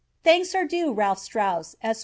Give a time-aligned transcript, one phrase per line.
[0.23, 1.99] Thanks are due Ralph Straus, Esq.